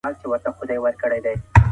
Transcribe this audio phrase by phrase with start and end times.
[0.09, 1.31] اقتصاد پياوړی کړو.